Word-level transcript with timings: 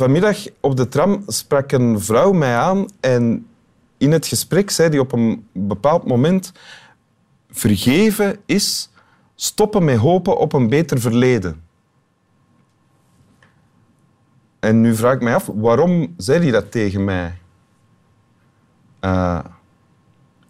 Vanmiddag 0.00 0.46
op 0.60 0.76
de 0.76 0.88
tram 0.88 1.22
sprak 1.26 1.72
een 1.72 2.00
vrouw 2.00 2.32
mij 2.32 2.56
aan 2.56 2.86
en 3.00 3.46
in 3.98 4.12
het 4.12 4.26
gesprek 4.26 4.70
zei 4.70 4.88
die 4.88 5.00
op 5.00 5.12
een 5.12 5.46
bepaald 5.52 6.06
moment 6.06 6.52
vergeven 7.50 8.38
is 8.46 8.90
stoppen 9.34 9.84
met 9.84 9.96
hopen 9.96 10.38
op 10.38 10.52
een 10.52 10.68
beter 10.68 11.00
verleden. 11.00 11.62
En 14.60 14.80
nu 14.80 14.94
vraag 14.94 15.14
ik 15.14 15.20
mij 15.20 15.34
af, 15.34 15.50
waarom 15.54 16.14
zei 16.16 16.42
hij 16.42 16.50
dat 16.50 16.70
tegen 16.70 17.04
mij? 17.04 17.38
Uh, 19.00 19.40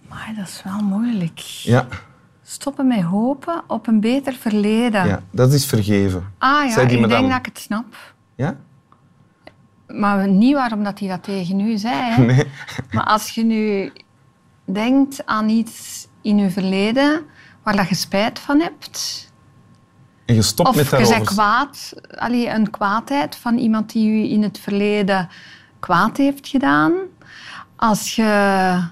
maar 0.08 0.32
dat 0.36 0.46
is 0.46 0.62
wel 0.64 0.80
moeilijk. 0.80 1.38
Ja. 1.38 1.86
Stoppen 2.42 2.86
met 2.86 3.02
hopen 3.02 3.62
op 3.66 3.86
een 3.86 4.00
beter 4.00 4.32
verleden. 4.32 5.06
Ja, 5.06 5.22
dat 5.30 5.52
is 5.52 5.66
vergeven. 5.66 6.32
Ah 6.38 6.68
ja, 6.68 6.80
ik 6.80 6.88
denk 6.88 7.28
dat 7.28 7.38
ik 7.38 7.46
het 7.46 7.58
snap. 7.58 8.14
Ja? 8.34 8.56
Maar 9.94 10.28
niet 10.28 10.54
waarom 10.54 10.84
dat 10.84 10.98
hij 10.98 11.08
dat 11.08 11.22
tegen 11.22 11.60
u 11.60 11.78
zei. 11.78 11.94
Hè? 11.94 12.22
Nee. 12.24 12.46
Maar 12.90 13.04
als 13.04 13.30
je 13.30 13.44
nu 13.44 13.92
denkt 14.64 15.26
aan 15.26 15.48
iets 15.48 16.06
in 16.22 16.38
je 16.38 16.50
verleden 16.50 17.22
waar 17.62 17.76
dat 17.76 17.88
je 17.88 17.94
spijt 17.94 18.38
van 18.38 18.60
hebt... 18.60 19.28
En 20.26 20.34
je 20.34 20.42
stopt 20.42 20.68
of 20.68 20.76
met 20.76 20.90
daarover... 20.90 21.18
je 21.18 21.24
kwaad, 21.24 21.92
allee, 22.18 22.48
een 22.48 22.70
kwaadheid 22.70 23.36
van 23.36 23.58
iemand 23.58 23.92
die 23.92 24.08
u 24.10 24.30
in 24.30 24.42
het 24.42 24.58
verleden 24.58 25.28
kwaad 25.80 26.16
heeft 26.16 26.48
gedaan. 26.48 26.92
Als 27.76 28.14
je 28.16 28.84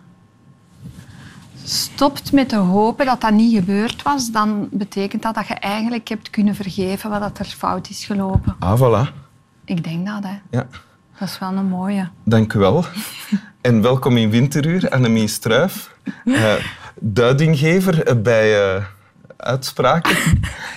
stopt 1.65 2.33
met 2.33 2.49
te 2.49 2.57
hopen 2.57 3.07
dat 3.07 3.21
dat 3.21 3.33
niet 3.33 3.55
gebeurd 3.55 4.03
was, 4.03 4.31
dan 4.31 4.69
betekent 4.73 5.23
dat 5.23 5.35
dat 5.35 5.47
je 5.47 5.55
eigenlijk 5.55 6.09
hebt 6.09 6.31
kunnen 6.31 6.55
vergeven 6.55 7.11
wat 7.11 7.39
er 7.39 7.45
fout 7.45 7.89
is 7.89 8.05
gelopen. 8.05 8.57
Ah, 8.59 8.81
voilà. 8.81 9.13
Ik 9.65 9.85
denk 9.85 10.07
dat, 10.07 10.23
hè. 10.23 10.39
Ja. 10.51 10.67
Dat 11.19 11.29
is 11.29 11.39
wel 11.39 11.53
een 11.53 11.67
mooie. 11.67 12.09
Dank 12.25 12.53
u 12.53 12.59
wel. 12.59 12.85
en 13.61 13.83
welkom 13.83 14.17
in 14.17 14.31
Winteruur, 14.31 14.91
Annemie 14.91 15.29
Struif, 15.29 15.95
uh, 16.25 16.53
duidinggever 17.01 18.23
bij 18.23 18.77
uh, 18.77 18.85
uitspraken. 19.37 20.17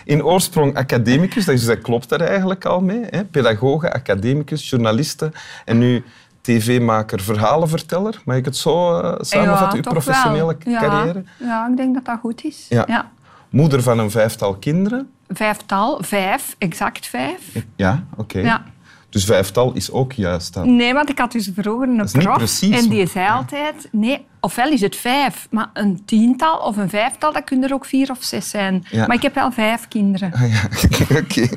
In 0.06 0.23
oorsprong 0.23 0.75
academicus, 0.78 1.45
dus 1.45 1.66
dat 1.66 1.81
klopt 1.81 2.09
daar 2.09 2.22
eigenlijk 2.22 2.66
al 2.66 2.81
mee. 2.81 3.06
Hè? 3.09 3.25
Pedagoge, 3.25 3.94
academicus, 3.94 4.70
journaliste 4.70 5.31
en 5.66 5.78
nu 5.78 6.03
tv-maker, 6.42 7.22
verhalenverteller. 7.22 8.22
Mag 8.26 8.36
ik 8.36 8.45
het 8.45 8.58
zo 8.58 9.02
uh, 9.02 9.16
samenvatten, 9.20 9.78
uw 9.78 9.92
professionele 9.92 10.58
carrière? 10.58 11.23
Ja, 11.38 11.67
ik 11.67 11.78
denk 11.78 11.94
dat 11.94 12.05
dat 12.05 12.20
goed 12.20 12.44
is. 12.44 12.66
Ja. 12.70 12.83
ja. 12.88 13.11
Moeder 13.50 13.83
van 13.83 14.00
een 14.00 14.11
vijftal 14.11 14.55
kinderen. 14.55 15.09
Vijftal, 15.28 16.03
vijf, 16.03 16.55
exact 16.58 17.08
vijf. 17.08 17.66
Ja, 17.76 18.03
oké. 18.16 18.39
Ja. 18.39 18.64
Dus 19.12 19.26
vijftal 19.26 19.73
is 19.73 19.92
ook 19.92 20.14
juist 20.14 20.54
dan? 20.54 20.76
Nee, 20.76 20.94
want 20.94 21.09
ik 21.09 21.17
had 21.17 21.31
dus 21.31 21.50
vroeger 21.56 21.88
een 21.88 22.09
prof 22.12 22.62
en 22.62 22.90
die 22.90 23.08
zei 23.08 23.30
altijd... 23.30 23.88
Nee, 23.92 24.26
ofwel 24.40 24.70
is 24.72 24.81
het 24.81 24.95
vijf, 24.95 25.48
maar 25.50 25.70
een 25.73 26.06
tiental 26.06 26.58
of 26.58 26.78
een 26.78 26.90
vijftal, 26.90 27.34
dat 27.34 27.44
kunnen 27.44 27.70
er 27.70 27.76
ook 27.76 27.86
vier 27.86 28.12
of 28.12 28.17
zes 28.20 28.50
zijn. 28.50 28.86
Maar 28.92 29.14
ik 29.14 29.22
heb 29.22 29.36
wel 29.36 29.52
vijf 29.52 29.88
kinderen. 29.88 30.34
Ah, 30.34 30.52
ja. 30.52 30.64
Oké. 31.20 31.48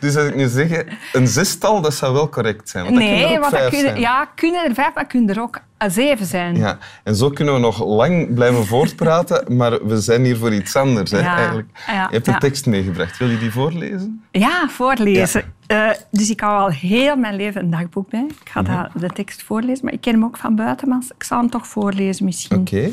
Dus 0.00 0.16
als 0.16 0.28
ik 0.28 0.34
nu 0.34 0.48
zeg, 0.48 0.84
een 1.12 1.26
zestal, 1.26 1.80
dat 1.80 1.94
zou 1.94 2.12
wel 2.12 2.28
correct 2.28 2.68
zijn. 2.68 2.84
Want 2.84 2.96
nee, 2.96 3.38
want 3.38 3.52
dat 3.52 3.68
kunnen, 3.68 4.00
ja, 4.00 4.24
kunnen 4.34 4.64
er 4.64 4.74
vijf, 4.74 4.94
maar 4.94 5.06
kunnen 5.06 5.34
er 5.34 5.42
ook 5.42 5.60
zeven 5.86 6.26
zijn. 6.26 6.56
Ja, 6.56 6.78
en 7.04 7.16
zo 7.16 7.30
kunnen 7.30 7.54
we 7.54 7.60
nog 7.60 7.84
lang 7.84 8.34
blijven 8.34 8.66
voortpraten, 8.66 9.44
maar 9.56 9.86
we 9.86 10.00
zijn 10.00 10.24
hier 10.24 10.36
voor 10.36 10.54
iets 10.54 10.76
anders. 10.76 11.10
Hè, 11.10 11.20
eigenlijk. 11.20 11.68
Je 11.86 12.08
hebt 12.10 12.26
een 12.26 12.38
tekst 12.38 12.66
meegebracht. 12.66 13.18
Wil 13.18 13.28
je 13.28 13.38
die 13.38 13.52
voorlezen? 13.52 14.22
Ja, 14.30 14.68
voorlezen. 14.68 15.54
Uh, 15.72 15.90
dus 16.10 16.30
ik 16.30 16.40
hou 16.40 16.58
al 16.58 16.70
heel 16.70 17.16
mijn 17.16 17.36
leven 17.36 17.62
een 17.62 17.70
dagboek 17.70 18.10
bij. 18.10 18.26
Ik 18.40 18.48
ga 18.48 18.60
mm 18.60 19.00
de 19.00 19.08
tekst 19.08 19.42
voorlezen, 19.42 19.84
maar 19.84 19.94
ik 19.94 20.00
ken 20.00 20.12
hem 20.12 20.24
ook 20.24 20.36
van 20.36 20.56
buiten, 20.56 20.88
maar 20.88 21.02
ik 21.16 21.22
zal 21.24 21.38
hem 21.38 21.50
toch 21.50 21.66
voorlezen 21.66 22.24
misschien. 22.24 22.58
Oké. 22.58 22.90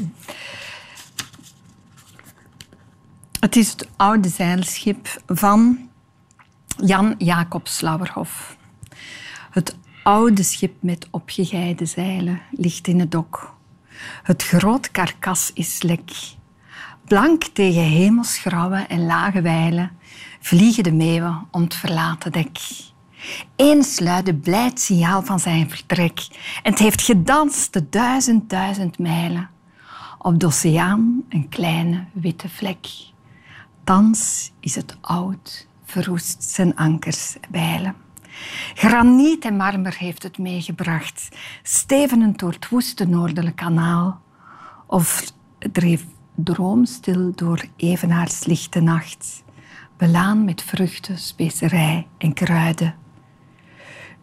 Het 3.40 3.56
is 3.56 3.72
het 3.72 3.88
oude 3.95 4.29
zeilschip 4.29 5.22
van 5.25 5.90
Jan 6.78 7.16
Jacobs 7.18 7.81
Lauwerhof. 7.81 8.57
Het 9.51 9.75
oude 10.05 10.43
schip 10.43 10.75
met 10.79 11.07
opgegeide 11.11 11.85
zeilen 11.85 12.41
ligt 12.51 12.88
in 12.88 12.99
het 12.99 13.11
dok. 13.11 13.55
Het 14.23 14.43
groot 14.43 14.91
karkas 14.91 15.51
is 15.53 15.81
lek. 15.81 16.11
Blank 17.05 17.43
tegen 17.43 17.81
hemelsgrauwe 17.81 18.77
en 18.77 19.05
lage 19.05 19.41
weilen 19.41 19.91
vliegen 20.39 20.83
de 20.83 20.91
meeuwen 20.91 21.47
om 21.51 21.61
het 21.61 21.75
verlaten 21.75 22.31
dek. 22.31 22.59
Eens 23.55 23.99
luidde 23.99 24.35
blijd 24.35 24.79
signaal 24.79 25.23
van 25.23 25.39
zijn 25.39 25.69
vertrek 25.69 26.27
en 26.63 26.71
het 26.71 26.79
heeft 26.79 27.01
gedanst 27.01 27.73
de 27.73 27.89
duizend 27.89 28.49
duizend 28.49 28.99
mijlen. 28.99 29.49
Op 30.17 30.39
de 30.39 30.45
oceaan 30.45 31.23
een 31.29 31.49
kleine 31.49 32.05
witte 32.13 32.49
vlek. 32.49 32.88
Thans 33.83 34.51
is 34.59 34.75
het 34.75 34.97
oud, 35.01 35.67
verroest 35.85 36.44
zijn 36.44 36.75
ankers 36.75 37.35
bijlen. 37.49 38.04
Graniet 38.73 39.46
en 39.46 39.56
marmer 39.56 39.96
heeft 39.97 40.23
het 40.23 40.38
meegebracht, 40.38 41.29
stevenend 41.63 42.40
door 42.40 42.51
het 42.51 42.69
woeste 42.69 43.07
noordelijke 43.07 43.63
kanaal. 43.63 44.22
Of 44.88 45.31
dreef 45.72 46.06
droomstil 46.35 47.31
door 47.35 47.66
evenaars 47.75 48.45
lichte 48.45 48.79
nacht, 48.79 49.44
belaan 49.97 50.45
met 50.45 50.62
vruchten, 50.62 51.18
specerij 51.18 52.07
en 52.18 52.34
kruiden. 52.34 52.95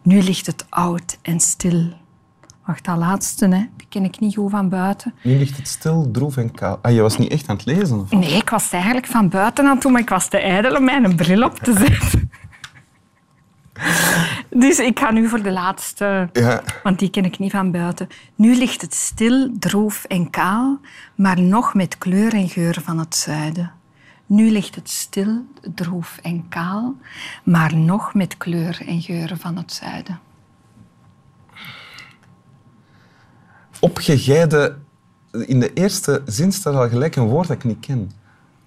Nu 0.01 0.21
ligt 0.21 0.45
het 0.45 0.65
oud 0.69 1.17
en 1.21 1.39
stil. 1.39 1.93
Wacht, 2.65 2.85
dat 2.85 2.97
laatste, 2.97 3.47
hè, 3.47 3.65
die 3.77 3.87
ken 3.89 4.03
ik 4.03 4.19
niet 4.19 4.35
goed 4.35 4.51
van 4.51 4.69
buiten. 4.69 5.13
Nu 5.23 5.37
ligt 5.37 5.57
het 5.57 5.67
stil, 5.67 6.09
droef 6.11 6.37
en 6.37 6.51
kaal. 6.51 6.79
Ah, 6.81 6.93
je 6.93 7.01
was 7.01 7.17
niet 7.17 7.31
echt 7.31 7.47
aan 7.47 7.55
het 7.55 7.65
lezen? 7.65 7.99
Of? 7.99 8.11
Nee, 8.11 8.33
ik 8.33 8.49
was 8.49 8.71
eigenlijk 8.71 9.05
van 9.05 9.29
buiten 9.29 9.65
aan 9.65 9.79
toe, 9.79 9.91
maar 9.91 10.01
ik 10.01 10.09
was 10.09 10.27
te 10.27 10.37
ijdel 10.37 10.75
om 10.75 10.83
mijn 10.83 11.15
bril 11.15 11.43
op 11.43 11.59
te 11.59 11.73
zetten. 11.77 12.22
Dus 14.55 14.79
ik 14.79 14.99
ga 14.99 15.11
nu 15.11 15.27
voor 15.27 15.41
de 15.41 15.51
laatste, 15.51 16.29
ja. 16.33 16.63
want 16.83 16.99
die 16.99 17.09
ken 17.09 17.25
ik 17.25 17.39
niet 17.39 17.51
van 17.51 17.71
buiten. 17.71 18.07
Nu 18.35 18.55
ligt 18.55 18.81
het 18.81 18.93
stil, 18.93 19.49
droef 19.59 20.03
en 20.03 20.29
kaal, 20.29 20.79
maar 21.15 21.41
nog 21.41 21.73
met 21.73 21.97
kleur 21.97 22.33
en 22.33 22.49
geur 22.49 22.77
van 22.83 22.99
het 22.99 23.15
zuiden. 23.15 23.71
Nu 24.25 24.51
ligt 24.51 24.75
het 24.75 24.89
stil, 24.89 25.45
droef 25.75 26.19
en 26.21 26.49
kaal, 26.49 26.95
maar 27.43 27.75
nog 27.75 28.13
met 28.13 28.37
kleur 28.37 28.81
en 28.87 29.01
geuren 29.01 29.37
van 29.37 29.57
het 29.57 29.73
zuiden. 29.73 30.19
Opgegeide, 33.79 34.75
in 35.31 35.59
de 35.59 35.73
eerste 35.73 36.21
zin 36.25 36.51
staat 36.51 36.75
al 36.75 36.89
gelijk 36.89 37.15
een 37.15 37.27
woord 37.27 37.47
dat 37.47 37.57
ik 37.57 37.63
niet 37.63 37.79
ken. 37.79 38.11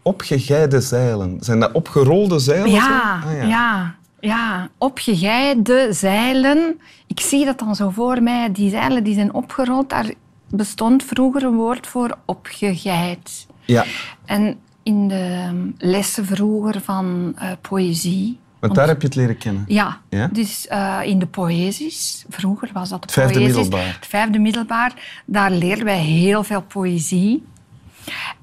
Opgegeide 0.02 0.80
zeilen. 0.80 1.36
Zijn 1.40 1.60
dat 1.60 1.72
opgerolde 1.72 2.38
zeilen? 2.38 2.70
Ja, 2.70 3.22
ah, 3.24 3.32
ja. 3.36 3.42
ja. 3.42 3.94
Ja, 4.26 4.68
opgegeide 4.78 5.88
zeilen. 5.90 6.80
Ik 7.06 7.20
zie 7.20 7.44
dat 7.44 7.58
dan 7.58 7.76
zo 7.76 7.90
voor 7.90 8.22
mij. 8.22 8.52
Die 8.52 8.70
zeilen 8.70 9.04
die 9.04 9.14
zijn 9.14 9.34
opgerold. 9.34 9.90
Daar 9.90 10.10
bestond 10.50 11.02
vroeger 11.02 11.42
een 11.42 11.54
woord 11.54 11.86
voor 11.86 12.18
opgegeid. 12.24 13.46
Ja. 13.64 13.84
En 14.24 14.58
in 14.82 15.08
de 15.08 15.50
lessen 15.78 16.26
vroeger 16.26 16.80
van 16.80 17.34
uh, 17.42 17.50
poëzie. 17.60 18.38
Want 18.58 18.74
daar 18.74 18.88
heb 18.88 19.00
je 19.00 19.06
het 19.06 19.16
leren 19.16 19.38
kennen? 19.38 19.64
Ja, 19.66 20.00
ja? 20.08 20.28
dus 20.32 20.66
uh, 20.72 21.00
in 21.04 21.18
de 21.18 21.26
poëzies, 21.26 22.24
vroeger 22.28 22.70
was 22.72 22.88
dat 22.88 22.98
de 22.98 23.04
het 23.04 23.14
vijfde 23.14 23.38
poëzies, 23.38 23.54
middelbaar. 23.54 23.94
Het 23.94 24.06
vijfde 24.06 24.38
middelbaar, 24.38 24.92
daar 25.26 25.50
leerden 25.50 25.84
wij 25.84 25.98
heel 25.98 26.44
veel 26.44 26.62
poëzie. 26.62 27.42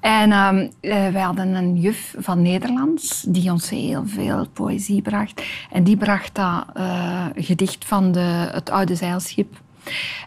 En 0.00 0.32
um, 0.32 0.70
wij 1.12 1.22
hadden 1.22 1.54
een 1.54 1.76
juf 1.76 2.14
van 2.18 2.42
Nederlands 2.42 3.24
die 3.28 3.50
ons 3.50 3.70
heel 3.70 4.02
veel 4.06 4.46
poëzie 4.52 5.02
bracht. 5.02 5.42
En 5.70 5.84
die 5.84 5.96
bracht 5.96 6.34
dat 6.34 6.64
uh, 6.76 7.26
gedicht 7.36 7.84
van 7.84 8.12
de, 8.12 8.48
het 8.52 8.70
oude 8.70 8.94
zeilschip. 8.94 9.62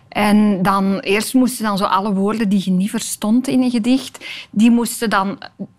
En 0.10 0.62
dan, 0.62 1.00
eerst 1.00 1.34
moesten 1.34 1.66
dan 1.66 1.78
zo 1.78 1.84
alle 1.84 2.14
woorden 2.14 2.50
die 2.50 2.62
je 2.66 2.72
niet 2.72 2.90
verstond 2.90 3.48
in 3.48 3.62
een 3.62 3.72
gedicht, 3.72 4.26
die 4.50 4.72
moesten 4.72 5.10
dan 5.10 5.38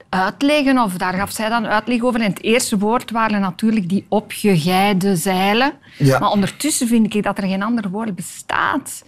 uitleggen, 0.08 0.78
of 0.78 0.96
daar 0.96 1.14
gaf 1.14 1.30
zij 1.30 1.48
dan 1.48 1.66
uitleg 1.66 2.02
over. 2.02 2.20
En 2.20 2.30
het 2.30 2.42
eerste 2.42 2.78
woord 2.78 3.10
waren 3.10 3.40
natuurlijk 3.40 3.88
die 3.88 4.06
opgegeide 4.08 5.16
zeilen. 5.16 5.72
Ja. 5.98 6.18
Maar 6.18 6.30
ondertussen 6.30 6.88
vind 6.88 7.14
ik 7.14 7.22
dat 7.22 7.38
er 7.38 7.48
geen 7.48 7.62
ander 7.62 7.90
woord 7.90 8.14
bestaat 8.14 9.04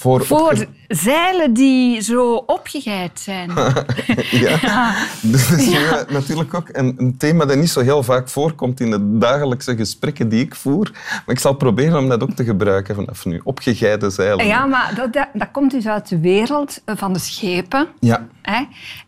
voor, 0.00 0.24
voor 0.24 0.66
zeilen 0.88 1.52
die 1.52 2.00
zo 2.00 2.34
opgegeid 2.34 3.20
zijn. 3.20 3.50
ja. 4.44 4.58
ja. 4.62 4.94
Dat 5.22 5.40
is 5.40 5.70
ja. 5.70 6.04
natuurlijk 6.08 6.54
ook 6.54 6.68
een, 6.72 6.94
een, 6.98 7.16
thema 7.16 7.44
dat 7.44 7.56
niet 7.56 7.70
zo 7.70 7.80
heel 7.80 8.02
vaak 8.02 8.28
voorkomt 8.28 8.80
in 8.80 8.90
de 8.90 9.18
dagelijkse 9.18 9.76
gesprekken 9.76 10.28
die 10.28 10.44
ik 10.44 10.54
voer. 10.54 10.90
Maar 11.10 11.34
ik 11.34 11.38
zal 11.38 11.54
proberen 11.54 11.98
om 11.98 12.08
dat 12.08 12.22
ook 12.22 12.30
te 12.30 12.44
gebruiken 12.44 12.94
vanaf 12.94 13.24
nu. 13.24 13.40
Opgegeide 13.44 14.10
zeilen. 14.10 14.46
Ja, 14.46 14.66
maar 14.66 14.92
dat, 14.94 15.12
dat, 15.12 15.28
dat 15.32 15.48
komt 15.50 15.70
dus 15.70 15.86
uit 15.86 16.08
de 16.08 16.20
wereld 16.20 16.82
van 16.86 17.12
de 17.12 17.18
schepen. 17.18 17.86
Ja. 17.98 18.26
Hè? 18.42 18.64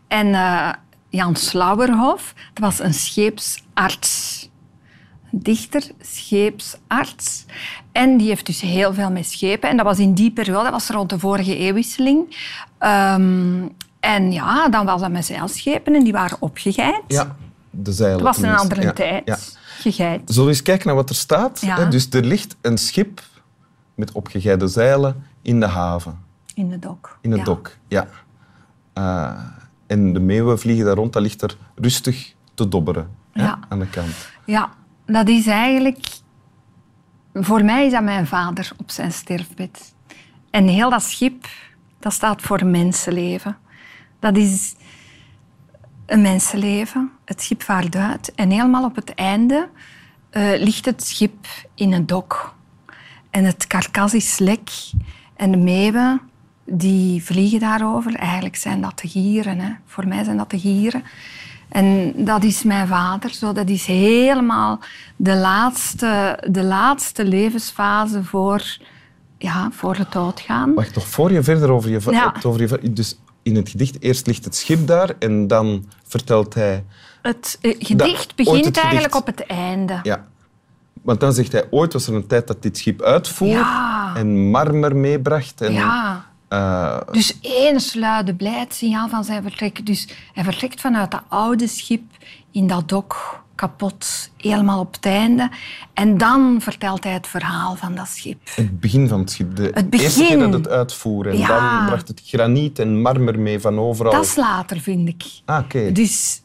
En 0.07 0.27
uh, 0.27 0.69
Jan 1.09 1.35
Slauerhof, 1.35 2.33
dat 2.53 2.63
was 2.63 2.79
een 2.79 2.93
scheepsarts. 2.93 4.42
Dichter, 5.35 5.83
scheepsarts. 6.01 7.45
En 7.91 8.17
die 8.17 8.27
heeft 8.27 8.45
dus 8.45 8.61
heel 8.61 8.93
veel 8.93 9.11
met 9.11 9.25
schepen. 9.25 9.69
En 9.69 9.77
dat 9.77 9.85
was 9.85 9.99
in 9.99 10.13
die 10.13 10.31
periode, 10.31 10.63
dat 10.63 10.71
was 10.71 10.89
rond 10.89 11.09
de 11.09 11.19
vorige 11.19 11.57
eeuwwisseling. 11.57 12.37
Ehm, 12.77 13.67
en 13.99 14.31
ja, 14.31 14.69
dan 14.69 14.85
was 14.85 15.01
dat 15.01 15.11
met 15.11 15.25
zeilschepen 15.25 15.95
en 15.95 16.03
die 16.03 16.11
waren 16.13 16.37
opgegeid. 16.39 17.01
Ja, 17.07 17.35
de 17.69 17.91
zeilen. 17.91 18.25
Het 18.25 18.35
was 18.35 18.45
een 18.45 18.55
andere 18.57 18.81
Ja, 18.81 18.91
tijd. 18.93 19.21
ja. 19.25 19.37
Gegeid. 19.79 20.21
Zullen 20.25 20.43
we 20.43 20.49
eens 20.49 20.61
kijken 20.61 20.87
naar 20.87 20.95
wat 20.95 21.09
er 21.09 21.15
staat? 21.15 21.61
Ja. 21.61 21.85
Dus 21.85 22.07
er 22.09 22.23
ligt 22.25 22.55
een 22.61 22.77
schip 22.77 23.21
met 23.95 24.11
opgegeide 24.11 24.67
zeilen 24.67 25.25
in 25.41 25.59
de 25.59 25.65
haven, 25.65 26.19
In 26.53 26.69
de 26.69 26.79
dok. 26.79 27.17
in 27.21 27.29
het 27.31 27.39
ja. 27.39 27.45
dok. 27.45 27.75
Ja. 27.87 28.07
Eh, 28.93 29.31
en 29.87 30.13
de 30.13 30.19
meeuwen 30.19 30.59
vliegen 30.59 30.85
daar 30.85 30.95
rond, 30.95 31.13
dat 31.13 31.21
ligt 31.21 31.41
er 31.41 31.57
rustig 31.75 32.33
te 32.53 32.67
dobberen 32.67 33.09
hè, 33.31 33.43
Ja. 33.43 33.59
aan 33.69 33.79
de 33.79 33.87
kant. 33.87 34.13
Ja, 34.45 34.69
dat 35.05 35.29
is 35.29 35.47
eigenlijk... 35.47 36.05
Voor 37.33 37.63
mij 37.63 37.85
is 37.85 37.91
dat 37.91 38.03
mijn 38.03 38.27
vader 38.27 38.71
op 38.77 38.91
zijn 38.91 39.11
sterfbed. 39.11 39.93
En 40.49 40.67
heel 40.67 40.89
dat 40.89 41.03
schip, 41.03 41.47
dat 41.99 42.13
staat 42.13 42.41
voor 42.41 42.65
mensenleven. 42.65 43.57
Dat 44.19 44.37
is 44.37 44.75
een 46.05 46.21
mensenleven. 46.21 47.11
Het 47.25 47.41
schip 47.41 47.61
vaart 47.61 47.95
uit. 47.95 48.33
En 48.35 48.49
helemaal 48.49 48.83
op 48.83 48.95
het 48.95 49.13
einde 49.13 49.69
eh, 50.29 50.51
ligt 50.57 50.85
het 50.85 51.03
schip 51.03 51.47
in 51.75 51.93
een 51.93 52.05
dok. 52.05 52.55
En 53.29 53.43
het 53.43 53.67
karkas 53.67 54.13
is 54.13 54.39
lek. 54.39 54.69
En 55.35 55.51
de 55.51 55.57
meeuwen 55.57 56.21
die 56.65 57.23
vliegen 57.23 57.59
daarover. 57.59 58.15
Eigenlijk 58.15 58.55
zijn 58.55 58.81
dat 58.81 58.99
de 58.99 59.07
gieren. 59.07 59.59
Hè. 59.59 59.71
Voor 59.85 60.07
mij 60.07 60.23
zijn 60.23 60.37
dat 60.37 60.49
de 60.49 60.59
gieren. 60.59 61.03
En 61.73 62.13
dat 62.25 62.43
is 62.43 62.63
mijn 62.63 62.87
vader. 62.87 63.29
Zo, 63.29 63.53
dat 63.53 63.69
is 63.69 63.85
helemaal 63.85 64.79
de 65.15 65.35
laatste, 65.35 66.39
de 66.47 66.63
laatste 66.63 67.25
levensfase 67.25 68.23
voor, 68.23 68.77
ja, 69.37 69.69
voor 69.71 69.95
het 69.95 70.11
doodgaan. 70.11 70.73
Wacht, 70.73 70.95
nog 70.95 71.07
voor 71.07 71.31
je 71.31 71.43
verder 71.43 71.71
over 71.71 71.89
je... 71.89 71.99
Ja. 72.09 72.33
over 72.43 72.61
je 72.61 72.93
dus 72.93 73.19
in 73.43 73.55
het 73.55 73.69
gedicht, 73.69 74.01
eerst 74.01 74.27
ligt 74.27 74.45
het 74.45 74.55
schip 74.55 74.87
daar 74.87 75.09
en 75.19 75.47
dan 75.47 75.85
vertelt 76.03 76.53
hij... 76.53 76.83
Het 77.21 77.57
eh, 77.61 77.75
gedicht 77.79 78.35
begint 78.35 78.65
het 78.65 78.77
eigenlijk 78.77 79.15
gedicht. 79.15 79.29
op 79.29 79.37
het 79.37 79.57
einde. 79.57 79.99
Ja. 80.03 80.25
Want 81.01 81.19
dan 81.19 81.33
zegt 81.33 81.51
hij, 81.51 81.67
ooit 81.69 81.93
was 81.93 82.07
er 82.07 82.13
een 82.15 82.27
tijd 82.27 82.47
dat 82.47 82.61
dit 82.61 82.77
schip 82.77 83.01
uitvoer 83.01 83.47
Ja. 83.47 84.13
en 84.15 84.49
marmer 84.49 84.95
meebracht. 84.95 85.61
En, 85.61 85.73
Ja. 85.73 86.25
Eh, 86.53 86.97
Dus 87.11 87.37
eens 87.41 87.93
luide 87.93 88.35
blijsignaal 88.35 89.09
van 89.09 89.23
zijn 89.23 89.43
vertrek. 89.43 89.85
Dus 89.85 90.07
hij 90.33 90.43
vertrekt 90.43 90.81
vanuit 90.81 91.11
dat 91.11 91.21
oude 91.27 91.67
schip 91.67 92.01
in 92.51 92.67
dat 92.67 92.89
dok, 92.89 93.41
kapot, 93.55 94.31
helemaal 94.37 94.79
op 94.79 94.93
het 94.93 95.05
einde. 95.05 95.49
En 95.93 96.17
dan 96.17 96.57
vertelt 96.61 97.03
hij 97.03 97.13
het 97.13 97.27
verhaal 97.27 97.75
van 97.75 97.95
dat 97.95 98.07
schip. 98.07 98.37
Het 98.55 98.79
begin 98.79 99.07
van 99.07 99.19
het 99.19 99.31
schip. 99.31 99.55
De 99.55 99.71
Het 99.73 99.85
eerste 99.93 100.19
keer 100.19 100.37
begin. 100.37 100.51
dat 100.51 100.53
het 100.63 100.67
uitvoer. 100.73 101.27
En 101.27 101.37
Ja. 101.37 101.47
dan 101.77 101.85
bracht 101.85 102.07
het 102.07 102.21
graniet 102.25 102.79
en 102.79 103.01
marmer 103.01 103.39
mee 103.39 103.59
van 103.59 103.79
overal. 103.79 104.11
Dat 104.11 104.23
is 104.25 104.35
later, 104.35 104.79
vind 104.79 105.07
ik. 105.07 105.23
Ah, 105.45 105.59
oké. 105.63 105.91
Dus 105.91 106.41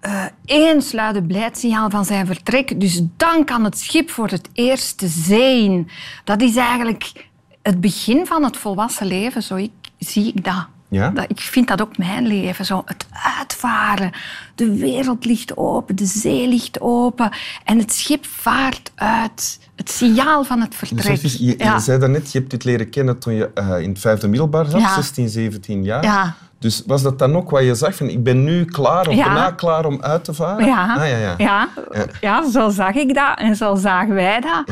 eh 0.00 0.24
eens 0.44 0.92
luide 0.92 1.22
blijsignaal 1.22 1.90
van 1.90 2.04
zijn 2.04 2.26
vertrek. 2.26 2.80
Dus 2.80 3.02
dan 3.16 3.44
kan 3.44 3.64
het 3.64 3.78
schip 3.78 4.10
voor 4.10 4.28
het 4.28 4.48
eerst 4.52 5.02
in. 5.28 5.88
Dat 6.24 6.40
is 6.42 6.56
eigenlijk 6.56 7.26
het 7.66 7.80
begin 7.80 8.26
van 8.26 8.44
het 8.44 8.56
volwassen 8.56 9.06
leven. 9.06 9.42
Zo 9.42 9.54
ik, 9.56 9.70
zie 9.98 10.32
ik 10.34 10.44
dat. 10.44 10.66
Ja? 10.88 11.10
dat. 11.10 11.24
Ik 11.28 11.40
vind 11.40 11.68
dat 11.68 11.80
ook 11.82 11.98
mijn 11.98 12.26
leven. 12.26 12.64
Zo 12.64 12.82
het 12.84 13.06
uitvaren. 13.38 14.12
De 14.54 14.76
wereld 14.76 15.24
ligt 15.24 15.56
open, 15.56 15.96
de 15.96 16.04
zee 16.06 16.48
ligt 16.48 16.80
open. 16.80 17.30
En 17.64 17.78
het 17.78 17.92
schip 17.92 18.26
vaart 18.26 18.92
uit. 18.94 19.58
Het 19.76 19.90
signaal 19.90 20.44
van 20.44 20.60
het 20.60 20.70
Dus 20.70 20.78
vertrek. 20.78 21.06
wacht 21.08 21.22
eens, 21.22 21.36
je, 21.38 21.54
ja. 21.58 21.74
je 21.74 21.80
zei 21.80 21.98
daarnet, 21.98 22.32
je 22.32 22.38
hebt 22.38 22.50
dit 22.50 22.64
leren 22.64 22.90
kennen 22.90 23.18
toen 23.18 23.34
je 23.34 23.50
eh, 23.54 23.78
in 23.80 23.88
het 23.88 23.98
vijfde 23.98 24.28
middelbaar 24.28 24.66
zat, 24.66 24.80
Ja. 24.80 24.94
16, 24.94 25.28
17 25.28 25.84
jaar. 25.84 26.02
Ja. 26.04 26.34
Dus 26.58 26.82
was 26.86 27.02
dat 27.02 27.18
dan 27.18 27.36
ook 27.36 27.50
wat 27.50 27.62
je 27.62 27.74
zag? 27.74 27.94
Van, 27.94 28.08
ik 28.08 28.22
ben 28.22 28.44
nu 28.44 28.64
klaar, 28.64 29.08
of 29.08 29.14
Ja. 29.14 29.24
bijna 29.24 29.50
klaar 29.50 29.84
om 29.84 30.02
uit 30.02 30.24
te 30.24 30.34
varen? 30.34 30.66
Ja, 30.66 30.94
Ah, 30.94 31.08
ja, 31.08 31.16
ja. 31.16 31.34
Ja, 31.38 31.68
Ja. 31.92 32.04
ja, 32.20 32.50
zo 32.50 32.68
zag 32.70 32.94
ik 32.94 33.14
dat 33.14 33.38
en 33.38 33.56
zo 33.56 33.74
zagen 33.74 34.14
wij 34.14 34.40
dat. 34.40 34.64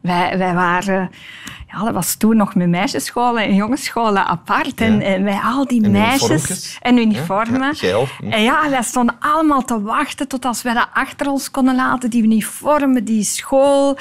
Wij, 0.00 0.38
wij 0.38 0.54
waren... 0.54 1.10
Ja, 1.70 1.84
dat 1.84 1.94
was 1.94 2.14
toen 2.14 2.36
nog 2.36 2.54
met 2.54 2.68
meisjesscholen 2.68 3.42
en 3.42 3.54
jongensscholen 3.54 4.26
apart. 4.26 4.80
En, 4.80 4.94
Ja. 4.98 5.04
en 5.04 5.24
wij 5.24 5.38
al 5.44 5.66
die 5.66 5.84
En 5.84 5.90
meisjes... 5.90 6.78
En 6.80 6.98
uniformen. 6.98 7.74
Ja. 7.76 8.04
En 8.30 8.42
ja, 8.42 8.70
wij 8.70 8.82
stonden 8.82 9.16
allemaal 9.18 9.62
te 9.64 9.82
wachten 9.82 10.28
tot 10.28 10.44
als 10.44 10.62
wij 10.62 10.74
dat 10.74 10.88
achter 10.92 11.30
ons 11.30 11.50
konden 11.50 11.76
laten. 11.76 12.10
Die 12.10 12.22
uniformen, 12.22 13.04
die 13.04 13.24
school, 13.24 13.96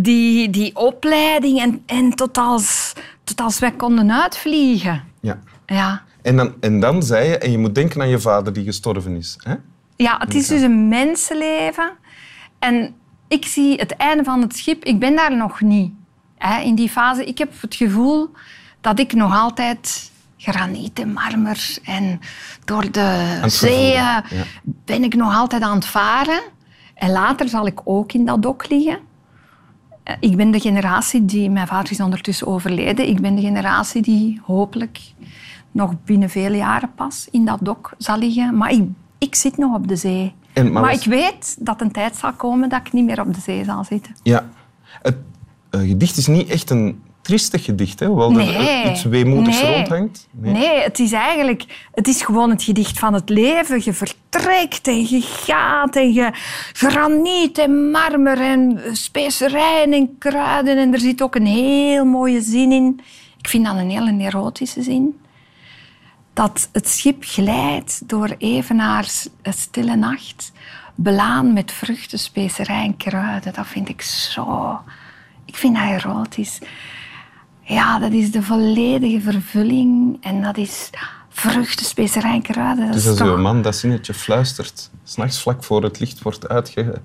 die, 0.00 0.50
die 0.50 0.76
opleiding. 0.76 1.60
En, 1.60 1.82
en 1.86 2.10
tot, 2.10 2.38
als, 2.38 2.92
tot 3.24 3.40
als 3.40 3.58
wij 3.58 3.72
konden 3.72 4.12
uitvliegen. 4.22 5.04
Ja. 5.20 5.38
Ja. 5.66 6.02
En, 6.22 6.36
dan, 6.36 6.54
en 6.60 6.80
dan 6.80 7.02
zei 7.02 7.28
je, 7.28 7.38
en 7.38 7.50
je 7.50 7.58
moet 7.58 7.74
denken 7.74 8.00
aan 8.00 8.08
je 8.08 8.20
vader 8.20 8.52
die 8.52 8.64
gestorven 8.64 9.16
is. 9.16 9.36
Hè? 9.42 9.54
Ja, 9.96 10.16
het 10.18 10.34
is 10.34 10.46
dus 10.46 10.62
een 10.62 10.88
mensenleven. 10.88 11.92
En 12.58 12.94
ik 13.28 13.46
zie 13.46 13.76
het 13.76 13.96
einde 13.96 14.24
van 14.24 14.40
het 14.40 14.56
schip. 14.56 14.84
Ik 14.84 14.98
ben 14.98 15.16
daar 15.16 15.36
nog 15.36 15.60
niet. 15.60 15.92
In 16.62 16.74
die 16.74 16.88
fase. 16.88 17.24
Ik 17.24 17.38
heb 17.38 17.52
het 17.60 17.74
gevoel 17.74 18.30
dat 18.80 18.98
ik 18.98 19.12
nog 19.12 19.34
altijd 19.38 20.10
graniet 20.36 20.98
en 20.98 21.12
marmer 21.12 21.78
en 21.84 22.20
door 22.64 22.90
de 22.92 23.38
zeeën 23.46 23.92
ja. 23.92 24.24
ben 24.62 25.02
ik 25.04 25.14
nog 25.14 25.34
altijd 25.36 25.62
aan 25.62 25.74
het 25.74 25.86
varen. 25.86 26.42
En 26.94 27.10
later 27.10 27.48
zal 27.48 27.66
ik 27.66 27.80
ook 27.84 28.12
in 28.12 28.24
dat 28.26 28.42
dok 28.42 28.68
liggen. 28.68 28.98
Eh, 30.02 30.14
Ik 30.20 30.36
ben 30.36 30.50
de 30.50 30.60
generatie 30.60 31.24
die... 31.24 31.50
Mijn 31.50 31.66
vader 31.66 31.90
is 31.92 32.00
ondertussen 32.00 32.46
overleden. 32.46 33.08
Ik 33.08 33.20
ben 33.20 33.34
de 33.34 33.40
generatie 33.42 34.02
die 34.02 34.40
hopelijk 34.44 35.00
nog 35.70 35.92
binnen 36.04 36.30
vele 36.30 36.56
jaren 36.56 36.94
pas 36.94 37.28
in 37.30 37.44
dat 37.44 37.58
dok 37.62 37.92
zal 37.98 38.18
liggen. 38.18 38.56
Maar 38.56 38.70
ik, 38.70 38.82
ik 39.18 39.34
zit 39.34 39.56
nog 39.56 39.74
op 39.74 39.88
de 39.88 39.96
zee. 39.96 40.34
En- 40.52 40.72
maar 40.72 40.82
maar 40.82 40.90
was- 40.92 41.04
ik 41.04 41.10
weet 41.10 41.56
dat 41.66 41.80
een 41.80 41.92
tijd 41.92 42.16
zal 42.16 42.32
komen 42.32 42.68
dat 42.68 42.80
ik 42.86 42.92
niet 42.92 43.04
meer 43.04 43.20
op 43.20 43.34
de 43.34 43.40
zee 43.40 43.64
zal 43.64 43.84
zitten. 43.84 44.14
Ja. 44.22 44.46
Het 45.02 45.16
gedicht 45.78 46.16
is 46.16 46.26
niet 46.26 46.48
echt 46.48 46.70
een 46.70 47.02
triestig 47.22 47.64
gedicht, 47.64 48.00
hè? 48.00 48.06
hoewel 48.06 48.30
Nee. 48.30 48.54
er 48.54 48.90
iets 48.90 49.02
weemoedigs 49.02 49.62
Nee. 49.62 49.74
rondhangt. 49.74 50.28
Nee. 50.30 50.80
het 50.80 50.98
is 50.98 51.12
eigenlijk 51.12 51.64
het 51.94 52.08
is 52.08 52.22
gewoon 52.22 52.50
het 52.50 52.62
gedicht 52.62 52.98
van 52.98 53.14
het 53.14 53.28
leven. 53.28 53.80
Je 53.84 53.92
vertrekt 53.92 54.88
en 54.88 55.00
je 55.08 55.20
gaat 55.20 55.96
en 55.96 56.12
je 56.12 56.30
graniet 56.72 57.58
en 57.58 57.90
marmer 57.90 58.40
en 58.40 58.80
specerijen 58.92 59.92
en 59.92 60.18
kruiden. 60.18 60.78
En 60.78 60.92
er 60.92 61.00
zit 61.00 61.22
ook 61.22 61.34
een 61.34 61.46
heel 61.46 62.04
mooie 62.04 62.40
zin 62.40 62.72
in. 62.72 63.00
Ik 63.38 63.48
vind 63.48 63.64
dat 63.66 63.76
een 63.76 63.90
hele 63.90 64.24
erotische 64.24 64.82
zin. 64.82 65.20
Dat 66.32 66.68
het 66.72 66.88
schip 66.88 67.24
glijdt 67.26 68.08
door 68.08 68.34
evenaars 68.38 69.28
een 69.42 69.52
stille 69.52 69.96
nacht, 69.96 70.52
belaan 70.94 71.52
met 71.52 71.72
vruchten, 71.72 72.18
specerijen 72.18 72.84
en 72.84 72.96
kruiden. 72.96 73.52
Dat 73.52 73.66
vind 73.66 73.88
ik 73.88 74.02
zo... 74.02 74.78
Ik 75.44 75.56
vind 75.56 75.74
dat 75.76 75.84
erotisch. 76.04 76.58
Ja, 77.60 77.98
dat 77.98 78.12
is 78.12 78.30
de 78.32 78.42
volledige 78.42 79.20
vervulling. 79.20 80.16
En 80.20 80.42
dat 80.42 80.56
is 80.56 80.90
vruchten, 81.28 81.86
specerijen 81.86 82.34
en 82.34 82.42
kruiden. 82.42 82.84
Dat 82.84 82.92
Dus 82.94 83.02
is 83.02 83.08
als 83.08 83.18
toch- 83.18 83.28
uw 83.28 83.36
man 83.38 83.62
dat 83.62 83.76
zinnetje 83.76 84.14
fluistert, 84.14 84.90
s'nachts 85.04 85.42
vlak 85.42 85.64
voor 85.64 85.82
het 85.82 86.00
licht 86.00 86.22
wordt 86.22 86.48
uitge... 86.48 87.00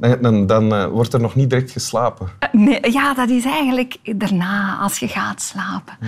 Dan, 0.00 0.18
dan, 0.22 0.46
dan 0.46 0.74
eh, 0.74 0.86
wordt 0.86 1.12
er 1.12 1.20
nog 1.20 1.34
niet 1.34 1.50
direct 1.50 1.70
geslapen. 1.70 2.28
Nee, 2.52 2.92
ja, 2.92 3.14
dat 3.14 3.28
is 3.28 3.44
eigenlijk 3.44 3.96
daarna, 4.16 4.76
als 4.76 4.98
je 4.98 5.08
gaat 5.08 5.42
slapen. 5.42 5.98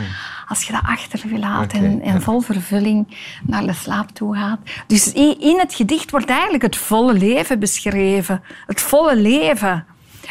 Als 0.49 0.62
je 0.62 0.73
dat 0.73 0.82
achter 0.85 1.28
je 1.28 1.38
laat 1.38 1.73
en, 1.73 2.00
ja. 2.04 2.20
vol 2.20 2.40
vervulling 2.40 3.16
naar 3.47 3.66
de 3.66 3.73
slaap 3.73 4.11
toe 4.11 4.37
gaat. 4.37 4.59
Dus 4.87 5.14
i- 5.14 5.37
in 5.40 5.59
het 5.59 5.75
gedicht 5.75 6.11
wordt 6.11 6.30
eigenlijk 6.30 6.62
het 6.62 6.76
volle 6.76 7.12
leven 7.12 7.59
beschreven. 7.59 8.42
Het 8.66 8.80
volle 8.80 9.16
leven. 9.16 9.85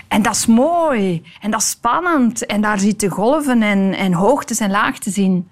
En 0.10 0.22
dat 0.22 0.36
is 0.36 0.46
mooi. 0.46 1.24
En 1.42 1.51
dat 1.51 1.62
is 1.62 1.70
spannend. 1.70 2.46
En 2.46 2.62
daar 2.62 2.80
zitten 2.80 3.10
golven 3.10 3.62
en, 3.63 3.94
en 3.94 4.13
hoogtes 4.13 4.60
en 4.60 4.72
laagtes 4.72 5.18
in. 5.18 5.48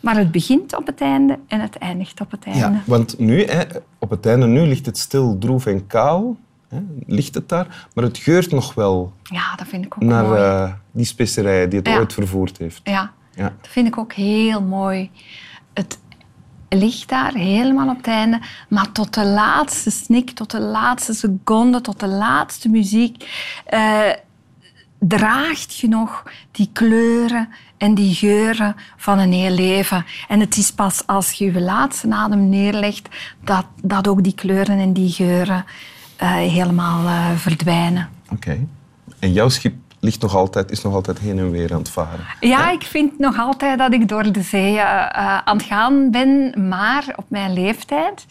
Maar 0.00 0.16
het 0.16 0.30
begint 0.32 0.76
op 0.76 0.86
het 0.86 1.00
einde 1.00 1.38
en 1.46 1.60
het 1.60 1.76
eindigt 1.78 2.20
op 2.20 2.30
het 2.30 2.44
einde. 2.44 2.60
Ja, 2.60 2.82
want 2.84 3.18
nu, 3.18 3.44
hè, 3.44 3.62
op 3.98 4.10
het 4.10 4.26
einde, 4.26 4.46
nu 4.46 4.60
ligt 4.66 4.86
het 4.86 4.98
stil, 4.98 5.36
droef 5.38 5.66
en 5.66 5.86
kaal. 5.86 6.36
Hè, 6.68 6.78
ligt 7.06 7.34
het 7.34 7.48
daar. 7.48 7.86
Maar 7.94 8.04
het 8.04 8.18
geurt 8.18 8.50
nog 8.50 8.74
wel 8.74 9.12
Ja, 9.22 9.54
dat 9.56 9.66
vind 9.68 9.84
ik 9.84 9.94
ook 9.96 10.02
naar 10.02 10.24
mooi. 10.24 10.40
eh, 10.40 10.72
die 10.90 11.04
specerijen 11.04 11.70
die 11.70 11.78
het 11.78 11.88
Ja. 11.88 11.98
ooit 11.98 12.12
vervoerd 12.12 12.58
heeft. 12.58 12.80
Ja, 12.84 13.12
Ja. 13.34 13.52
dat 13.60 13.70
vind 13.70 13.86
ik 13.86 13.98
ook 13.98 14.12
heel 14.12 14.62
mooi. 14.62 15.10
Het 15.74 15.98
ligt 16.68 17.08
daar 17.08 17.32
helemaal 17.32 17.88
op 17.88 17.96
het 17.96 18.06
einde, 18.06 18.40
maar 18.68 18.92
tot 18.92 19.14
de 19.14 19.24
laatste 19.24 19.90
snik, 19.90 20.30
tot 20.30 20.50
de 20.50 20.60
laatste 20.60 21.14
seconde, 21.14 21.80
tot 21.80 22.00
de 22.00 22.06
laatste 22.06 22.68
muziek, 22.68 23.30
eh, 23.66 24.10
draagt 24.98 25.76
je 25.76 25.88
nog 25.88 26.22
die 26.50 26.70
kleuren 26.72 27.48
en 27.76 27.94
die 27.94 28.14
geuren 28.14 28.76
van 28.96 29.18
een 29.18 29.32
heel 29.32 29.54
leven. 29.54 30.04
En 30.28 30.40
het 30.40 30.56
is 30.56 30.70
pas 30.70 31.06
als 31.06 31.32
je 31.32 31.52
je 31.52 31.60
laatste 31.60 32.10
adem 32.10 32.48
neerlegt 32.48 33.08
dat, 33.44 33.66
dat 33.82 34.08
ook 34.08 34.22
die 34.22 34.34
kleuren 34.34 34.78
en 34.78 34.92
die 34.92 35.10
geuren 35.10 35.64
eh, 36.16 36.30
helemaal 36.30 37.06
eh, 37.06 37.36
verdwijnen. 37.36 38.08
Oké. 38.32 38.66
En 39.18 39.32
jouw 39.32 39.48
schip 39.48 39.74
ligt 40.00 40.20
nog 40.20 40.34
altijd, 40.34 40.70
is 40.70 40.82
nog 40.82 40.94
altijd 40.94 41.18
heen 41.18 41.38
en 41.38 41.50
weer 41.50 41.72
aan 41.72 41.78
het 41.78 41.90
varen? 41.90 42.26
Ja, 42.40 42.70
ik 42.70 42.82
vind 42.82 43.18
nog 43.18 43.38
altijd 43.38 43.78
dat 43.78 43.92
ik 43.92 44.08
door 44.08 44.32
de 44.32 44.42
zee 44.42 44.78
eh, 44.78 44.80
eh, 44.80 45.38
aan 45.44 45.56
het 45.56 45.66
gaan 45.66 46.10
ben, 46.10 46.54
maar 46.68 47.04
op 47.16 47.24
mijn 47.28 47.52
leeftijd, 47.52 48.26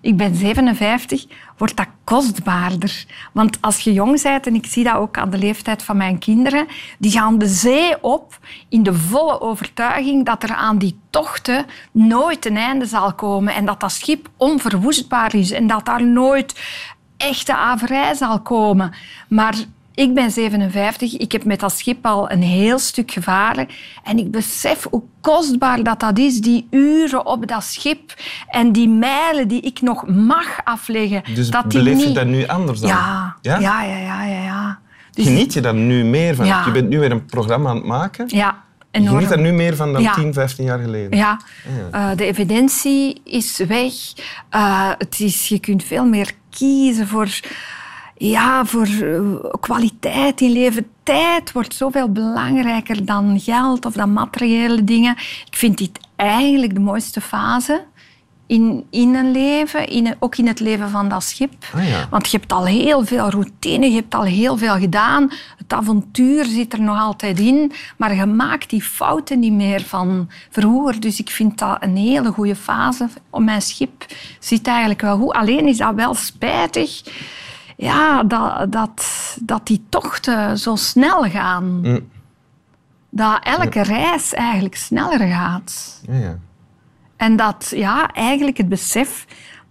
ik 0.00 0.16
ben 0.16 0.34
57, 0.34 1.26
wordt 1.56 1.76
dat 1.76 1.86
kostbaarder. 2.04 3.04
Want 3.32 3.58
als 3.60 3.80
je 3.80 3.92
jong 3.92 4.22
bent, 4.22 4.46
en 4.46 4.54
ik 4.54 4.66
zie 4.66 4.84
dat 4.84 4.94
ook 4.94 5.18
aan 5.18 5.30
de 5.30 5.38
leeftijd 5.38 5.82
van 5.82 5.96
mijn 5.96 6.18
kinderen, 6.18 6.66
die 6.98 7.10
gaan 7.10 7.38
de 7.38 7.48
zee 7.48 8.02
op 8.02 8.38
in 8.68 8.82
de 8.82 8.94
volle 8.94 9.40
overtuiging 9.40 10.26
dat 10.26 10.42
er 10.42 10.54
aan 10.54 10.78
die 10.78 10.98
tochten 11.10 11.66
nooit 11.92 12.46
een 12.46 12.56
einde 12.56 12.86
zal 12.86 13.14
komen 13.14 13.54
en 13.54 13.64
dat 13.64 13.80
dat 13.80 13.92
schip 13.92 14.28
onverwoestbaar 14.36 15.34
is 15.34 15.50
en 15.50 15.66
dat 15.66 15.84
daar 15.84 16.06
nooit 16.06 16.60
echte 17.16 17.56
averij 17.56 18.14
zal 18.14 18.40
komen. 18.40 18.92
Maar 19.28 19.54
ik 19.94 20.14
ben 20.14 20.30
57, 20.30 21.16
ik 21.18 21.32
heb 21.32 21.44
met 21.44 21.60
dat 21.60 21.72
schip 21.78 22.06
al 22.06 22.30
een 22.30 22.42
heel 22.42 22.78
stuk 22.78 23.10
gevaren 23.10 23.68
en 24.04 24.18
ik 24.18 24.30
besef 24.30 24.86
hoe 24.90 25.02
kostbaar 25.20 25.82
dat, 25.82 26.00
dat 26.00 26.18
is, 26.18 26.40
die 26.40 26.66
uren 26.70 27.26
op 27.26 27.46
dat 27.46 27.62
schip 27.64 28.14
en 28.48 28.72
die 28.72 28.88
mijlen 28.88 29.48
die 29.48 29.60
ik 29.60 29.80
nog 29.80 30.06
mag 30.06 30.58
afleggen. 30.64 31.22
Dus 31.34 31.50
dat 31.50 31.68
beleef 31.68 32.00
je 32.00 32.06
niet... 32.06 32.14
dat 32.14 32.26
nu 32.26 32.46
anders 32.46 32.80
dan? 32.80 32.88
Ja, 32.88 33.36
Ja? 33.42 33.58
ja, 33.58 33.82
ja, 33.82 33.96
ja. 33.96 34.24
ja, 34.24 34.42
ja. 34.42 34.78
Dus- 35.10 35.24
Geniet 35.24 35.52
je 35.52 35.60
daar 35.60 35.74
nu 35.74 36.04
meer 36.04 36.34
van? 36.34 36.46
Ja. 36.46 36.62
Je 36.64 36.70
bent 36.72 36.88
nu 36.88 36.98
weer 36.98 37.10
een 37.10 37.24
programma 37.26 37.68
aan 37.70 37.76
het 37.76 37.84
maken. 37.84 38.24
ja, 38.28 38.62
Je 38.78 38.98
enorm. 38.98 39.14
geniet 39.14 39.28
daar 39.28 39.40
nu 39.40 39.52
meer 39.52 39.76
van 39.76 39.92
dan 39.92 40.02
Ja. 40.02 40.14
10, 40.14 40.32
15 40.32 40.64
jaar 40.64 40.78
geleden? 40.78 41.18
Ja, 41.18 41.40
eh, 41.92 42.10
de 42.16 42.24
evidentie 42.24 43.20
is 43.24 43.56
weg. 43.68 43.92
Eh, 44.50 44.90
het 44.98 45.20
is, 45.20 45.48
je 45.48 45.58
kunt 45.58 45.84
veel 45.84 46.04
meer 46.04 46.32
kiezen 46.50 47.06
voor, 47.08 47.28
ja, 48.28 48.64
voor 48.64 48.86
eh, 48.86 49.20
kwaliteit 49.60 50.40
in 50.40 50.52
leven. 50.52 50.86
Tijd 51.02 51.52
wordt 51.52 51.74
zoveel 51.74 52.08
belangrijker 52.12 53.04
dan 53.04 53.40
geld 53.40 53.86
of 53.86 53.92
dan 53.92 54.12
materiële 54.12 54.84
dingen. 54.84 55.12
Ik 55.46 55.56
vind 55.56 55.78
dit 55.78 56.00
eigenlijk 56.16 56.74
de 56.74 56.80
mooiste 56.80 57.20
fase 57.20 57.84
in, 58.46 58.84
in 58.90 59.14
een 59.14 59.30
leven, 59.30 59.86
in 59.88 60.06
een- 60.06 60.14
ook 60.18 60.36
in 60.36 60.46
het 60.46 60.60
leven 60.60 60.90
van 60.90 61.08
dat 61.08 61.22
schip. 61.22 61.52
Ah, 61.74 61.88
ja. 61.88 62.06
Want 62.10 62.30
je 62.30 62.36
hebt 62.38 62.52
al 62.52 62.66
heel 62.66 63.04
veel 63.04 63.30
routine, 63.30 63.86
je 63.90 63.94
hebt 63.94 64.14
al 64.14 64.22
heel 64.22 64.56
veel 64.56 64.78
gedaan. 64.78 65.30
Het 65.58 65.72
avontuur 65.72 66.44
zit 66.44 66.72
er 66.72 66.80
nog 66.82 66.98
altijd 66.98 67.38
in, 67.40 67.72
maar 67.96 68.14
je 68.14 68.26
maakt 68.26 68.70
die 68.70 68.82
fouten 68.82 69.38
niet 69.38 69.52
meer 69.52 69.82
van 69.82 70.28
vroeger. 70.50 71.00
Dus 71.00 71.18
ik 71.20 71.30
vind 71.30 71.58
dat 71.58 71.76
een 71.80 71.96
hele 71.96 72.30
goede 72.32 72.56
fase. 72.56 73.08
Mijn 73.32 73.62
schip 73.62 74.06
zit 74.40 74.66
eigenlijk 74.66 75.00
wel 75.00 75.16
goed. 75.18 75.32
Alleen 75.32 75.66
is 75.66 75.76
dat 75.76 75.94
wel 75.94 76.14
spijtig 76.14 77.02
ja, 77.80 78.22
dat, 78.22 78.72
dat, 78.72 79.06
dat 79.42 79.66
die 79.66 79.84
tochten 79.88 80.58
zo 80.58 80.76
snel 80.76 81.22
gaan. 81.22 81.80
Mm. 81.80 82.08
Dat 83.10 83.44
elke 83.44 83.82
reis 83.82 84.34
eigenlijk 84.34 84.76
sneller 84.76 85.28
gaat. 85.28 86.00
Ja, 86.06 86.14
ja. 86.14 86.38
En 87.16 87.36
dat 87.36 87.72
ja, 87.74 88.12
eigenlijk 88.12 88.56
het 88.56 88.68
besef 88.68 89.26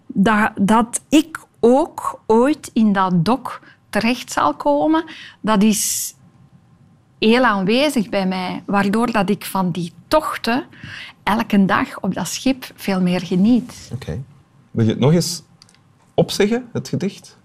dat, 0.06 0.50
dat 0.60 1.00
ik 1.08 1.38
ook 1.60 2.20
ooit 2.26 2.70
in 2.72 2.92
dat 2.92 3.24
dok 3.24 3.60
terecht 3.90 4.32
zal 4.32 4.54
komen, 4.54 5.04
dat 5.40 5.62
is 5.62 6.14
heel 7.18 7.44
aanwezig 7.44 8.08
bij 8.08 8.26
mij. 8.26 8.62
Waardoor 8.66 9.12
dat 9.12 9.30
ik 9.30 9.44
van 9.44 9.70
die 9.70 9.92
tochten 10.08 10.64
elke 11.22 11.64
dag 11.64 12.00
op 12.00 12.14
dat 12.14 12.28
schip 12.28 12.70
veel 12.74 13.00
meer 13.00 13.20
geniet. 13.20 13.90
Oké. 13.92 14.22
Wil 14.70 14.84
je 14.84 14.90
het 14.90 15.00
nog 15.00 15.12
eens 15.12 15.42
opzeggen, 16.14 16.68
het 16.72 16.88
gedicht? 16.88 17.38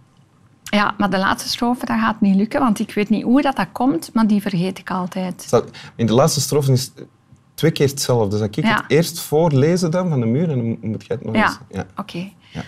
Ja, 0.71 0.95
maar 0.97 1.09
de 1.09 1.17
laatste 1.17 1.49
strofe 1.49 1.85
dat 1.85 1.99
gaat 1.99 2.21
niet 2.21 2.35
lukken, 2.35 2.59
want 2.59 2.79
ik 2.79 2.93
weet 2.93 3.09
niet 3.09 3.23
hoe 3.23 3.41
dat, 3.41 3.55
dat 3.55 3.67
komt, 3.71 4.09
maar 4.13 4.27
die 4.27 4.41
vergeet 4.41 4.77
ik 4.79 4.89
altijd. 4.91 5.63
In 5.95 6.05
de 6.05 6.13
laatste 6.13 6.41
strofe 6.41 6.71
is 6.71 6.83
het 6.95 7.05
twee 7.53 7.71
keer 7.71 7.87
hetzelfde. 7.87 8.37
Zal 8.37 8.45
ik 8.45 8.55
Ja. 8.55 8.75
het 8.75 8.83
eerst 8.87 9.19
voorlezen 9.19 9.91
dan 9.91 10.09
van 10.09 10.19
de 10.19 10.25
muur 10.25 10.49
en 10.49 10.57
dan 10.57 10.89
moet 10.89 11.05
jij 11.05 11.15
het 11.15 11.25
nog 11.25 11.35
Ja, 11.35 11.45
eens... 11.45 11.57
Ja. 11.69 11.85
oké. 11.95 12.29
Ja. 12.51 12.61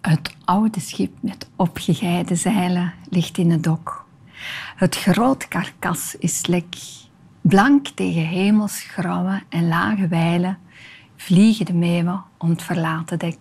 Het 0.00 0.34
oude 0.44 0.80
schip 0.80 1.12
met 1.20 1.48
opgegeide 1.56 2.34
zeilen 2.34 2.92
ligt 3.10 3.38
in 3.38 3.50
het 3.50 3.62
dok. 3.62 4.06
Het 4.76 4.96
groot 4.96 5.48
karkas 5.48 6.14
is 6.18 6.46
lek. 6.46 6.76
Blank 7.40 7.86
tegen 7.88 8.26
hemelsgrauwe 8.26 9.42
en 9.48 9.68
lage 9.68 10.08
wijlen 10.08 10.58
vliegen 11.16 11.66
de 11.66 11.74
meeuwen 11.74 12.24
om 12.38 12.50
het 12.50 12.62
verlaten 12.62 13.18
dek. 13.18 13.36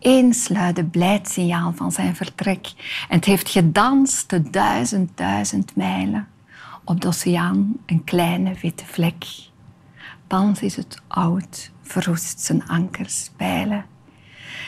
Eens 0.00 0.48
luidde 0.48 0.84
blijd 0.84 1.28
signaal 1.28 1.72
van 1.72 1.92
zijn 1.92 2.16
vertrek 2.16 2.72
en 3.08 3.16
het 3.16 3.24
heeft 3.24 3.48
gedanst 3.48 4.30
de 4.30 4.50
duizend, 4.50 5.16
duizend 5.16 5.76
mijlen. 5.76 6.28
Op 6.84 7.00
de 7.00 7.06
oceaan 7.06 7.76
een 7.86 8.04
kleine 8.04 8.54
witte 8.60 8.86
vlek. 8.86 9.24
Thans 10.26 10.60
is 10.60 10.76
het 10.76 11.02
oud, 11.08 11.72
verroest 11.82 12.40
zijn 12.40 12.68
ankers 12.68 13.30
pijlen. 13.36 13.84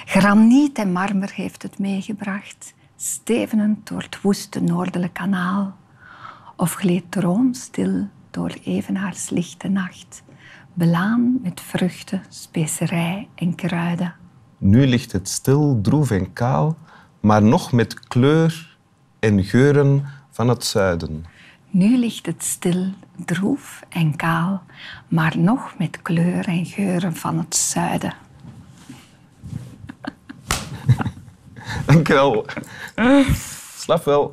Graniet 0.04 0.78
en 0.78 0.92
marmer 0.92 1.32
heeft 1.34 1.62
het 1.62 1.78
meegebracht, 1.78 2.74
stevenend 2.96 3.88
door 3.88 4.02
het 4.02 4.20
woeste 4.20 4.60
noordelijk 4.60 5.12
kanaal. 5.12 5.76
Of 6.56 6.72
gleed 6.72 7.10
droomstil 7.10 8.08
door 8.30 8.54
evenaars 8.64 9.30
lichte 9.30 9.68
nacht, 9.68 10.22
belaan 10.74 11.38
met 11.42 11.60
vruchten, 11.60 12.22
specerij 12.28 13.28
en 13.34 13.54
kruiden. 13.54 14.21
Nu 14.64 14.86
ligt 14.86 15.12
het 15.12 15.28
stil, 15.28 15.78
droef 15.82 16.10
en 16.10 16.32
kaal, 16.32 16.76
maar 17.20 17.42
nog 17.42 17.72
met 17.72 18.08
kleur 18.08 18.76
en 19.18 19.44
geuren 19.44 20.06
van 20.30 20.48
het 20.48 20.64
zuiden. 20.64 21.24
Nu 21.70 21.96
ligt 21.96 22.26
het 22.26 22.44
stil, 22.44 22.92
droef 23.24 23.82
en 23.88 24.16
kaal, 24.16 24.62
maar 25.08 25.38
nog 25.38 25.74
met 25.78 26.02
kleur 26.02 26.48
en 26.48 26.66
geuren 26.66 27.16
van 27.16 27.38
het 27.38 27.56
zuiden. 27.56 28.14
Dank 31.86 32.06
je 32.06 32.12
wel. 32.12 32.46
Slap 33.82 34.04
wel. 34.04 34.30